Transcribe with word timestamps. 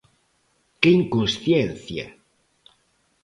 Que 0.81 0.89
inconsciencia! 0.99 2.05